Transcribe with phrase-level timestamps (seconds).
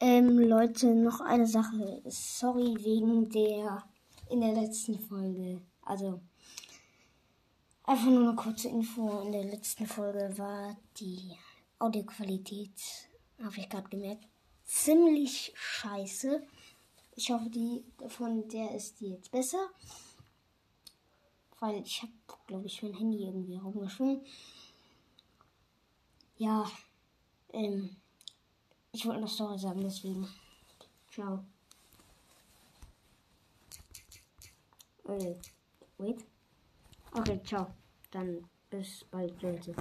[0.00, 2.02] Ähm, Leute, noch eine Sache.
[2.06, 3.82] Sorry wegen der
[4.30, 5.60] in der letzten Folge.
[5.82, 6.20] Also
[7.82, 9.22] einfach nur eine kurze Info.
[9.22, 11.36] In der letzten Folge war die
[11.80, 12.80] Audioqualität,
[13.42, 14.24] habe ich gerade gemerkt,
[14.64, 16.46] ziemlich scheiße.
[17.16, 19.68] Ich hoffe, die von der ist die jetzt besser.
[21.58, 22.12] Weil ich habe,
[22.46, 24.24] glaube ich, mein Handy irgendwie rumgeschwungen.
[26.36, 26.70] Ja,
[27.52, 27.96] ähm,
[28.92, 30.28] ich wollte noch Story sagen, deswegen.
[31.10, 31.44] Ciao.
[35.04, 35.34] Äh,
[35.98, 36.24] wait.
[37.12, 37.66] Okay, ciao.
[38.10, 39.74] Dann bis bald, Leute.